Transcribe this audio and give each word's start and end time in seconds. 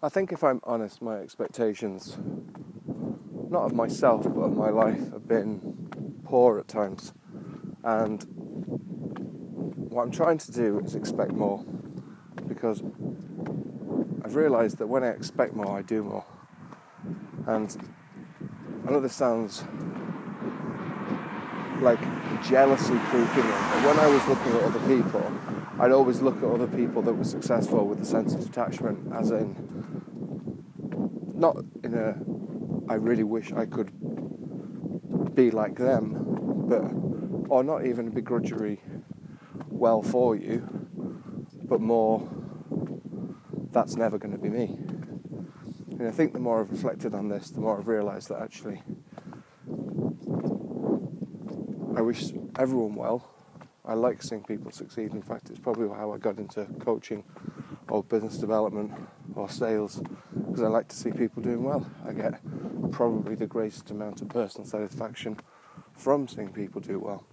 I 0.00 0.08
think 0.08 0.30
if 0.30 0.44
I'm 0.44 0.60
honest, 0.62 1.02
my 1.02 1.16
expectations, 1.16 2.16
not 3.50 3.64
of 3.64 3.74
myself, 3.74 4.22
but 4.22 4.42
of 4.42 4.56
my 4.56 4.70
life, 4.70 5.10
have 5.10 5.26
been 5.26 6.20
poor 6.24 6.60
at 6.60 6.68
times. 6.68 7.12
And 7.82 8.22
what 9.90 10.04
I'm 10.04 10.12
trying 10.12 10.38
to 10.38 10.52
do 10.52 10.78
is 10.78 10.94
expect 10.94 11.32
more 11.32 11.64
because 12.46 12.80
I've 14.24 14.36
realised 14.36 14.78
that 14.78 14.86
when 14.86 15.02
I 15.02 15.08
expect 15.08 15.56
more, 15.56 15.76
I 15.76 15.82
do 15.82 16.04
more. 16.04 16.24
And 17.48 17.76
I 18.86 18.92
know 18.92 19.00
this 19.00 19.16
sounds 19.16 19.64
like 21.80 22.00
jealousy 22.44 22.98
creeping 23.10 23.44
in, 23.44 23.50
but 23.50 23.84
when 23.84 23.98
I 23.98 24.06
was 24.06 24.24
looking 24.28 24.52
at 24.52 24.62
other 24.62 24.80
people, 24.86 25.57
I'd 25.80 25.92
always 25.92 26.20
look 26.20 26.38
at 26.38 26.44
other 26.44 26.66
people 26.66 27.02
that 27.02 27.12
were 27.12 27.24
successful 27.24 27.86
with 27.86 28.00
a 28.02 28.04
sense 28.04 28.34
of 28.34 28.44
detachment, 28.44 29.12
as 29.14 29.30
in, 29.30 29.54
not 31.34 31.56
in 31.84 31.94
a, 31.94 32.18
I 32.90 32.96
really 32.96 33.22
wish 33.22 33.52
I 33.52 33.64
could 33.64 33.92
be 35.36 35.52
like 35.52 35.76
them, 35.76 36.24
but, 36.68 36.82
or 37.48 37.62
not 37.62 37.86
even 37.86 38.08
a 38.08 38.10
begrudgery, 38.10 38.80
well 39.68 40.02
for 40.02 40.34
you, 40.34 40.66
but 41.62 41.80
more, 41.80 42.28
that's 43.70 43.94
never 43.94 44.18
going 44.18 44.32
to 44.32 44.42
be 44.42 44.48
me. 44.48 44.76
And 45.90 46.08
I 46.08 46.10
think 46.10 46.32
the 46.32 46.40
more 46.40 46.60
I've 46.60 46.70
reflected 46.70 47.14
on 47.14 47.28
this, 47.28 47.50
the 47.50 47.60
more 47.60 47.78
I've 47.78 47.86
realised 47.86 48.30
that 48.30 48.42
actually 48.42 48.82
I 51.96 52.00
wish 52.00 52.32
everyone 52.58 52.94
well. 52.94 53.37
I 53.88 53.94
like 53.94 54.22
seeing 54.22 54.44
people 54.44 54.70
succeed. 54.70 55.14
In 55.14 55.22
fact, 55.22 55.48
it's 55.48 55.58
probably 55.58 55.88
how 55.88 56.12
I 56.12 56.18
got 56.18 56.36
into 56.36 56.66
coaching 56.78 57.24
or 57.88 58.04
business 58.04 58.36
development 58.36 58.92
or 59.34 59.48
sales 59.48 60.02
because 60.36 60.62
I 60.62 60.68
like 60.68 60.88
to 60.88 60.96
see 60.96 61.10
people 61.10 61.42
doing 61.42 61.64
well. 61.64 61.90
I 62.06 62.12
get 62.12 62.34
probably 62.92 63.34
the 63.34 63.46
greatest 63.46 63.90
amount 63.90 64.20
of 64.20 64.28
personal 64.28 64.66
satisfaction 64.66 65.38
from 65.94 66.28
seeing 66.28 66.52
people 66.52 66.82
do 66.82 66.98
well. 66.98 67.24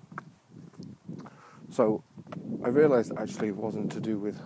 So 1.69 2.05
I 2.63 2.69
realised 2.69 3.11
actually 3.17 3.49
it 3.49 3.57
wasn't 3.57 3.91
to 3.91 3.99
do 3.99 4.17
with 4.17 4.39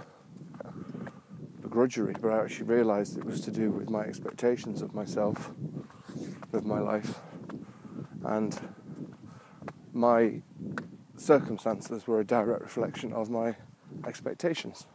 begrudgery, 1.62 2.20
but 2.20 2.32
I 2.32 2.44
actually 2.44 2.66
realised 2.66 3.20
it 3.20 3.24
was 3.24 3.40
to 3.42 3.52
do 3.52 3.70
with 3.70 3.92
my 3.92 4.02
expectations 4.02 4.82
of 4.82 4.96
myself, 4.96 5.52
of 6.54 6.66
my 6.66 6.80
life, 6.80 7.20
and 8.24 8.60
my 9.94 10.42
circumstances 11.20 12.08
were 12.08 12.20
a 12.20 12.26
direct 12.26 12.62
reflection 12.62 13.14
of 13.14 13.30
my 13.30 13.56
expectations. 14.08 14.86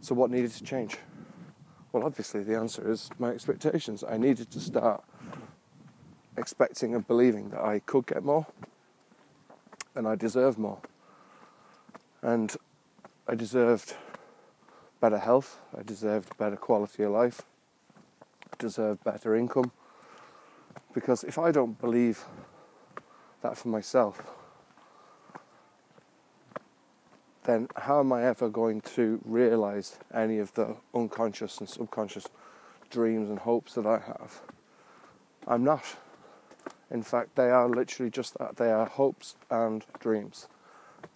So, 0.00 0.14
what 0.14 0.30
needed 0.30 0.52
to 0.52 0.64
change? 0.64 0.98
Well, 1.92 2.04
obviously, 2.04 2.42
the 2.42 2.56
answer 2.56 2.88
is 2.90 3.10
my 3.18 3.30
expectations. 3.30 4.04
I 4.08 4.18
needed 4.18 4.50
to 4.52 4.60
start 4.60 5.02
expecting 6.36 6.94
and 6.94 7.06
believing 7.06 7.50
that 7.50 7.60
I 7.60 7.80
could 7.80 8.06
get 8.06 8.22
more 8.22 8.46
and 9.96 10.06
I 10.06 10.14
deserve 10.14 10.58
more. 10.58 10.78
And 12.22 12.54
I 13.26 13.34
deserved 13.34 13.94
better 15.00 15.18
health, 15.18 15.58
I 15.76 15.82
deserved 15.82 16.36
better 16.38 16.56
quality 16.56 17.02
of 17.02 17.12
life, 17.12 17.42
I 18.52 18.56
deserved 18.58 19.02
better 19.02 19.34
income. 19.34 19.72
Because 20.96 21.24
if 21.24 21.38
I 21.38 21.52
don't 21.52 21.78
believe 21.78 22.24
that 23.42 23.58
for 23.58 23.68
myself, 23.68 24.22
then 27.44 27.68
how 27.76 28.00
am 28.00 28.14
I 28.14 28.24
ever 28.24 28.48
going 28.48 28.80
to 28.96 29.20
realize 29.22 29.98
any 30.14 30.38
of 30.38 30.54
the 30.54 30.74
unconscious 30.94 31.58
and 31.58 31.68
subconscious 31.68 32.28
dreams 32.88 33.28
and 33.28 33.40
hopes 33.40 33.74
that 33.74 33.84
I 33.84 33.98
have? 33.98 34.40
I'm 35.46 35.64
not. 35.64 35.84
In 36.90 37.02
fact, 37.02 37.36
they 37.36 37.50
are 37.50 37.68
literally 37.68 38.10
just 38.10 38.38
that 38.38 38.56
they 38.56 38.72
are 38.72 38.86
hopes 38.86 39.36
and 39.50 39.84
dreams. 40.00 40.48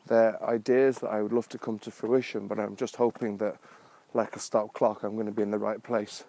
They're 0.09 0.45
ideas 0.45 0.99
that 0.99 1.09
I 1.09 1.23
would 1.23 1.33
love 1.33 1.49
to 1.49 1.59
come 1.59 1.79
to 1.79 1.91
fruition, 1.91 2.49
but 2.49 2.61
I'm 2.61 2.77
just 2.77 2.97
hoping 2.97 3.39
that, 3.39 3.57
like 4.13 4.37
a 4.37 4.41
stop 4.41 4.75
clock, 4.75 5.05
I'm 5.05 5.15
going 5.15 5.25
to 5.25 5.33
be 5.33 5.41
in 5.43 5.51
the 5.51 5.59
right 5.59 5.83
place 5.83 6.25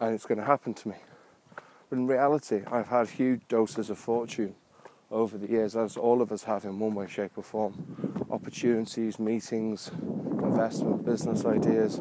and 0.00 0.12
it's 0.16 0.26
going 0.26 0.40
to 0.40 0.44
happen 0.44 0.74
to 0.74 0.88
me. 0.88 0.96
In 1.92 2.08
reality, 2.08 2.62
I've 2.66 2.88
had 2.88 3.08
huge 3.08 3.42
doses 3.46 3.90
of 3.90 3.98
fortune 3.98 4.56
over 5.08 5.38
the 5.38 5.48
years, 5.48 5.76
as 5.76 5.96
all 5.96 6.20
of 6.20 6.32
us 6.32 6.42
have 6.42 6.64
in 6.64 6.80
one 6.80 6.96
way, 6.96 7.06
shape, 7.06 7.32
or 7.36 7.44
form. 7.44 8.26
Opportunities, 8.28 9.20
meetings, 9.20 9.92
investment, 10.42 11.04
business 11.04 11.44
ideas. 11.44 12.00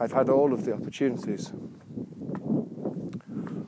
I've 0.00 0.12
had 0.12 0.28
all 0.28 0.52
of 0.52 0.64
the 0.64 0.72
opportunities, 0.72 1.52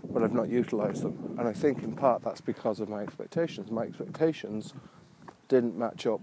but 0.09 0.23
I've 0.23 0.35
not 0.35 0.49
utilised 0.49 1.03
them. 1.03 1.35
And 1.37 1.49
I 1.49 1.53
think 1.53 1.83
in 1.83 1.97
part 1.97 2.23
that's 2.23 2.41
because 2.41 2.79
of 2.79 2.89
my 2.89 3.03
expectations. 3.03 3.69
My 3.69 3.83
expectations 3.83 4.73
didn't 5.49 5.77
match 5.77 6.07
up 6.07 6.21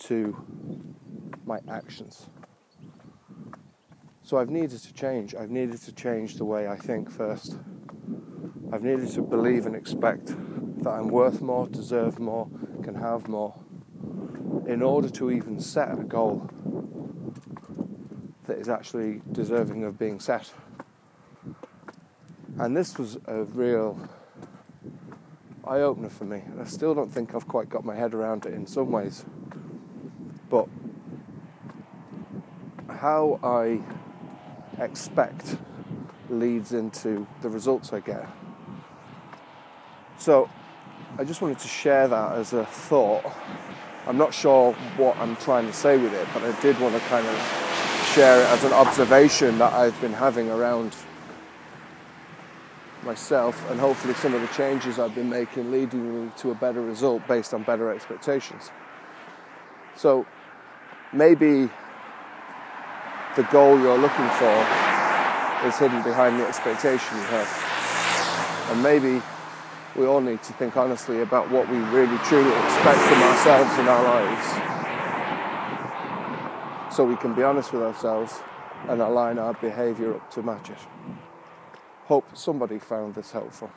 to 0.00 0.36
my 1.46 1.60
actions. 1.66 2.26
So 4.32 4.38
I've 4.38 4.48
needed 4.48 4.80
to 4.80 4.94
change. 4.94 5.34
I've 5.34 5.50
needed 5.50 5.82
to 5.82 5.92
change 5.92 6.36
the 6.36 6.46
way 6.46 6.66
I 6.66 6.74
think 6.74 7.10
first. 7.10 7.58
I've 8.72 8.82
needed 8.82 9.10
to 9.10 9.20
believe 9.20 9.66
and 9.66 9.76
expect 9.76 10.28
that 10.82 10.88
I'm 10.88 11.08
worth 11.08 11.42
more, 11.42 11.68
deserve 11.68 12.18
more, 12.18 12.48
can 12.82 12.94
have 12.94 13.28
more, 13.28 13.54
in 14.66 14.80
order 14.80 15.10
to 15.10 15.30
even 15.30 15.60
set 15.60 15.92
a 15.92 16.02
goal 16.02 16.48
that 18.46 18.56
is 18.56 18.70
actually 18.70 19.20
deserving 19.32 19.84
of 19.84 19.98
being 19.98 20.18
set. 20.18 20.50
And 22.58 22.74
this 22.74 22.96
was 22.96 23.18
a 23.26 23.42
real 23.42 24.08
eye 25.66 25.80
opener 25.80 26.08
for 26.08 26.24
me. 26.24 26.40
I 26.58 26.64
still 26.64 26.94
don't 26.94 27.12
think 27.12 27.34
I've 27.34 27.46
quite 27.46 27.68
got 27.68 27.84
my 27.84 27.96
head 27.96 28.14
around 28.14 28.46
it 28.46 28.54
in 28.54 28.66
some 28.66 28.90
ways. 28.92 29.26
But 30.48 30.68
how 32.88 33.38
I 33.42 33.82
expect 34.82 35.56
leads 36.28 36.72
into 36.72 37.26
the 37.40 37.48
results 37.48 37.92
I 37.92 38.00
get. 38.00 38.28
So 40.18 40.48
I 41.18 41.24
just 41.24 41.42
wanted 41.42 41.58
to 41.58 41.68
share 41.68 42.08
that 42.08 42.32
as 42.38 42.52
a 42.52 42.64
thought. 42.64 43.24
I'm 44.06 44.16
not 44.16 44.32
sure 44.34 44.72
what 44.96 45.16
I'm 45.18 45.36
trying 45.36 45.66
to 45.66 45.72
say 45.72 45.96
with 45.96 46.12
it, 46.12 46.26
but 46.32 46.42
I 46.42 46.58
did 46.60 46.78
want 46.80 46.94
to 46.94 47.00
kind 47.02 47.26
of 47.26 47.36
share 48.14 48.40
it 48.40 48.46
as 48.46 48.64
an 48.64 48.72
observation 48.72 49.58
that 49.58 49.72
I've 49.72 49.98
been 50.00 50.12
having 50.12 50.50
around 50.50 50.94
myself 53.04 53.68
and 53.70 53.80
hopefully 53.80 54.14
some 54.14 54.34
of 54.34 54.40
the 54.40 54.46
changes 54.48 54.98
I've 54.98 55.14
been 55.14 55.30
making 55.30 55.70
leading 55.70 56.26
me 56.26 56.32
to 56.38 56.50
a 56.50 56.54
better 56.54 56.80
result 56.80 57.26
based 57.26 57.52
on 57.52 57.62
better 57.62 57.90
expectations. 57.90 58.70
So 59.96 60.26
maybe 61.12 61.68
the 63.36 63.42
goal 63.44 63.78
you're 63.80 63.98
looking 63.98 64.28
for 64.36 64.66
is 65.66 65.78
hidden 65.78 66.02
behind 66.02 66.38
the 66.38 66.46
expectation 66.46 67.16
you 67.16 67.24
have. 67.24 67.48
And 68.70 68.82
maybe 68.82 69.22
we 69.96 70.06
all 70.06 70.20
need 70.20 70.42
to 70.42 70.52
think 70.54 70.76
honestly 70.76 71.22
about 71.22 71.50
what 71.50 71.68
we 71.68 71.78
really 71.78 72.18
truly 72.24 72.54
expect 72.64 72.98
from 73.00 73.22
ourselves 73.22 73.78
in 73.78 73.88
our 73.88 74.02
lives. 74.04 74.72
So 76.94 77.04
we 77.04 77.16
can 77.16 77.34
be 77.34 77.42
honest 77.42 77.72
with 77.72 77.82
ourselves 77.82 78.40
and 78.88 79.00
align 79.00 79.38
our 79.38 79.54
behaviour 79.54 80.14
up 80.14 80.30
to 80.32 80.42
match 80.42 80.68
it. 80.68 80.78
Hope 82.06 82.36
somebody 82.36 82.78
found 82.78 83.14
this 83.14 83.30
helpful. 83.30 83.70